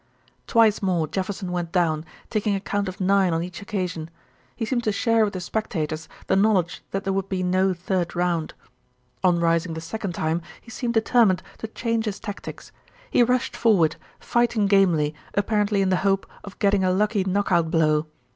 Twice 0.47 0.81
more 0.81 1.05
Jefferson 1.05 1.51
went 1.51 1.71
down, 1.71 2.05
taking 2.31 2.55
a 2.55 2.59
count 2.59 2.89
of 2.89 2.99
nine 2.99 3.35
on 3.35 3.43
each 3.43 3.61
occasion. 3.61 4.09
He 4.55 4.65
seemed 4.65 4.83
to 4.85 4.91
share 4.91 5.23
with 5.23 5.33
the 5.33 5.39
spectators 5.39 6.09
the 6.25 6.35
knowledge 6.35 6.81
that 6.89 7.03
there 7.03 7.13
would 7.13 7.29
be 7.29 7.43
no 7.43 7.75
third 7.75 8.15
round. 8.15 8.55
On 9.23 9.39
rising 9.39 9.75
the 9.75 9.79
second 9.79 10.13
time 10.15 10.41
he 10.59 10.71
seemed 10.71 10.95
determined 10.95 11.43
to 11.59 11.67
change 11.67 12.05
his 12.05 12.19
tactics. 12.19 12.71
He 13.11 13.21
rushed 13.21 13.55
forward, 13.55 13.95
fighting 14.19 14.65
gamely, 14.65 15.13
apparently 15.35 15.83
in 15.83 15.89
the 15.89 15.97
hope 15.97 16.25
of 16.43 16.57
getting 16.57 16.83
a 16.83 16.89
lucky 16.89 17.23
knock 17.23 17.51
out 17.51 17.69
blow. 17.69 18.07